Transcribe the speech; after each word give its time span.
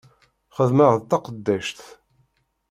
Xeddmeɣ 0.55 0.91
d 0.97 1.05
taqeddact. 1.09 1.79